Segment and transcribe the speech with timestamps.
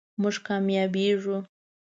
[0.21, 1.37] مونږ کامیابیږو